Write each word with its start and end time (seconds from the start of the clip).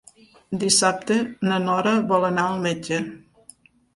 Dissabte 0.63 1.17
na 1.51 1.59
Nora 1.67 1.93
vol 2.13 2.27
anar 2.31 2.45
al 2.53 2.57
metge. 2.65 3.01